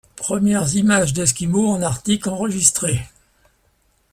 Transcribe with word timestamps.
Premières 0.15 0.73
images 0.75 1.13
d'Esquimaux 1.13 1.67
en 1.69 1.83
Arctiques 1.83 2.25
enregistrées. 2.25 3.01